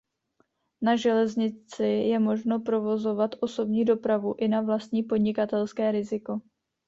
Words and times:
Na 0.87 0.93
železnici 1.01 1.83
je 2.11 2.19
možno 2.19 2.59
provozovat 2.59 3.35
osobní 3.39 3.85
dopravu 3.85 4.35
i 4.37 4.47
na 4.47 4.61
vlastní 4.61 5.03
podnikatelské 5.03 5.91
riziko. 5.91 6.41